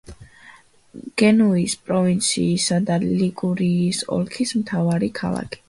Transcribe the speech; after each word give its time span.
გენუის 1.21 1.75
პროვინციისა 1.89 2.79
და 2.89 2.99
ლიგურიის 3.05 4.03
ოლქის 4.19 4.59
მთავარი 4.63 5.15
ქალაქი. 5.25 5.57